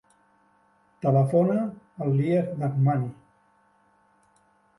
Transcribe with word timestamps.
Telefona 1.05 1.65
al 1.65 2.09
Lian 2.23 2.49
Dahmani. 2.63 3.11